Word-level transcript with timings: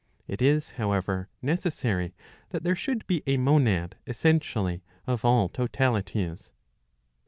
It 0.27 0.41
is, 0.41 0.71
however, 0.81 1.29
necessary 1.43 2.15
that 2.49 2.63
there 2.63 2.75
should 2.75 3.05
be 3.05 3.21
a 3.27 3.37
monad 3.37 3.97
essentially 4.07 4.81
of 5.05 5.23
all 5.23 5.47
totalities. 5.47 6.51